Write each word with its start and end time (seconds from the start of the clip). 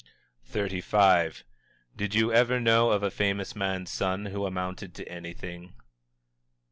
_"XXXV. 0.51 1.43
"_Did 1.95 2.15
you 2.15 2.33
ever 2.33 2.59
know 2.59 2.89
of 2.89 3.03
a 3.03 3.11
famous 3.11 3.55
man's 3.55 3.91
son 3.91 4.25
who 4.25 4.47
amounted 4.47 4.95
to 4.95 5.07
anything? 5.07 5.75